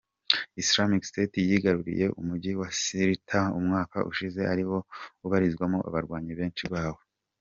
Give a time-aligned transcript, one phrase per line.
[0.63, 4.79] Islamic State yigaruriye Umujyi wa Sirta umwaka ushize ari nawo
[5.25, 7.01] ubarizwamo abarwanyi benshi bawo.